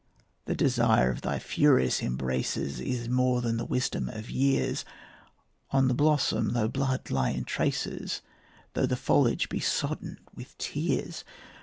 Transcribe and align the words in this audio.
The 0.45 0.55
desire 0.55 1.11
of 1.11 1.21
thy 1.21 1.37
furious 1.37 2.01
embraces 2.01 2.79
Is 2.79 3.07
more 3.07 3.39
than 3.39 3.57
the 3.57 3.65
wisdom 3.65 4.09
of 4.09 4.31
years, 4.31 4.83
On 5.69 5.87
the 5.89 5.93
blossom 5.93 6.53
though 6.53 6.67
blood 6.69 7.11
lie 7.11 7.29
in 7.29 7.43
traces, 7.43 8.23
Though 8.73 8.87
the 8.87 8.95
foliage 8.95 9.47
be 9.47 9.59
sodden 9.59 10.17
with 10.35 10.57
tears. 10.57 11.23